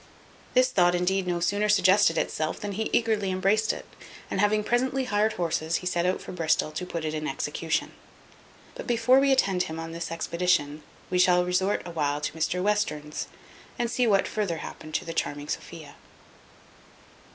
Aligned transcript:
This 0.55 0.71
thought 0.71 0.95
indeed 0.95 1.27
no 1.27 1.39
sooner 1.39 1.69
suggested 1.69 2.17
itself, 2.17 2.59
than 2.59 2.71
he 2.71 2.89
eagerly 2.91 3.29
embraced 3.29 3.71
it; 3.71 3.85
and 4.31 4.39
having 4.39 4.63
presently 4.63 5.03
hired 5.03 5.33
horses, 5.33 5.75
he 5.75 5.85
set 5.85 6.07
out 6.07 6.19
for 6.23 6.31
Bristol 6.31 6.71
to 6.71 6.87
put 6.87 7.05
it 7.05 7.13
in 7.13 7.27
execution. 7.27 7.91
But 8.73 8.87
before 8.87 9.19
we 9.19 9.31
attend 9.31 9.61
him 9.69 9.79
on 9.79 9.91
this 9.91 10.09
expedition, 10.11 10.81
we 11.11 11.19
shall 11.19 11.45
resort 11.45 11.83
awhile 11.85 12.19
to 12.21 12.33
Mr 12.33 12.63
Western's, 12.63 13.27
and 13.77 13.91
see 13.91 14.07
what 14.07 14.27
further 14.27 14.57
happened 14.57 14.95
to 14.95 15.05
the 15.05 15.13
charming 15.13 15.49
Sophia. 15.49 15.93